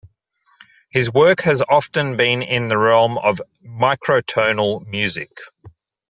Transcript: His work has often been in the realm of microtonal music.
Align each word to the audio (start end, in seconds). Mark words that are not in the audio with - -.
His 0.89 1.13
work 1.13 1.41
has 1.41 1.61
often 1.69 2.17
been 2.17 2.41
in 2.41 2.69
the 2.69 2.77
realm 2.79 3.19
of 3.19 3.39
microtonal 3.63 4.83
music. 4.87 5.37